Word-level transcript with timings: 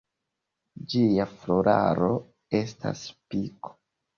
Ĝia 0.93 1.27
floraro 1.41 2.09
estas 2.63 3.07
spiko. 3.15 3.79